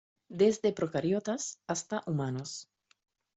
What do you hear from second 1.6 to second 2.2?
hasta